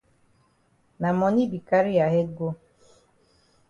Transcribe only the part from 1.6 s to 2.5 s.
carry ya head go.